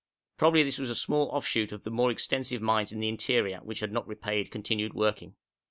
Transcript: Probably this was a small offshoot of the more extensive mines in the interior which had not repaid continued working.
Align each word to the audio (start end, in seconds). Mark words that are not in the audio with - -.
Probably 0.35 0.63
this 0.63 0.79
was 0.79 0.89
a 0.89 0.95
small 0.95 1.27
offshoot 1.29 1.71
of 1.71 1.83
the 1.83 1.91
more 1.91 2.09
extensive 2.09 2.59
mines 2.59 2.91
in 2.91 3.01
the 3.01 3.07
interior 3.07 3.59
which 3.59 3.81
had 3.81 3.91
not 3.91 4.07
repaid 4.07 4.49
continued 4.49 4.95
working. 4.95 5.35